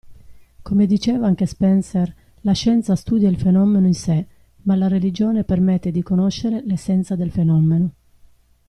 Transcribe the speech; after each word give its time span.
Come 0.63 0.87
diceva 0.87 1.27
anche 1.27 1.45
Spencer 1.45 2.11
la 2.41 2.53
scienza 2.53 2.95
studia 2.95 3.29
il 3.29 3.37
fenomeno 3.37 3.85
in 3.85 3.93
sé 3.93 4.25
ma 4.63 4.73
la 4.75 4.87
religione 4.87 5.43
permette 5.43 5.91
di 5.91 6.01
conoscere 6.01 6.63
l'essenza 6.65 7.15
del 7.15 7.29
fenomeno. 7.29 7.91